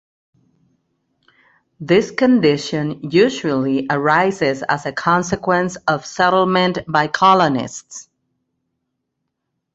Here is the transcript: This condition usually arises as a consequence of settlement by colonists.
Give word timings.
This 1.79 2.09
condition 2.09 3.11
usually 3.11 3.85
arises 3.87 4.63
as 4.63 4.87
a 4.87 4.91
consequence 4.91 5.75
of 5.87 6.07
settlement 6.07 6.79
by 6.87 7.07
colonists. 7.07 8.09